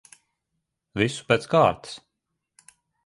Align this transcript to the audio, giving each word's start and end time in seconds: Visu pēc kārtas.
Visu 1.01 1.27
pēc 1.33 1.45
kārtas. 1.53 1.93